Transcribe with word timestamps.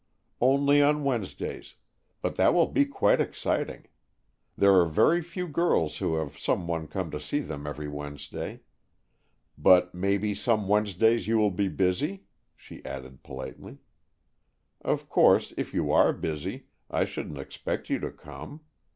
"Only 0.41 0.81
on 0.81 1.03
Wednesdays. 1.03 1.75
But 2.23 2.33
that 2.35 2.55
will 2.55 2.65
be 2.65 2.85
quite 2.85 3.21
exciting. 3.21 3.85
There 4.57 4.73
are 4.79 4.87
very 4.87 5.21
few 5.21 5.47
girls 5.47 5.97
who 5.99 6.15
have 6.15 6.39
some 6.39 6.65
one 6.67 6.87
come 6.87 7.11
to 7.11 7.19
see 7.19 7.37
them 7.39 7.67
every 7.67 7.87
Wednesday. 7.87 8.61
But 9.59 9.93
maybe 9.93 10.33
some 10.33 10.67
Wednesdays 10.67 11.27
you 11.27 11.37
will 11.37 11.51
be 11.51 11.67
busy?" 11.67 12.23
she 12.57 12.83
added 12.83 13.21
politely. 13.21 13.77
"Of 14.81 15.07
course, 15.07 15.53
if 15.55 15.71
you 15.71 15.91
are 15.91 16.13
busy, 16.13 16.65
I 16.89 17.05
shouldn't 17.05 17.37
expect 17.37 17.87
you 17.87 17.99
to 17.99 18.09
come. 18.09 18.61